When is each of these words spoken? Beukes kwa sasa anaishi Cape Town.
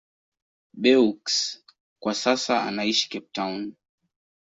Beukes 0.73 1.63
kwa 1.99 2.13
sasa 2.15 2.63
anaishi 2.63 3.09
Cape 3.09 3.29
Town. 3.31 3.73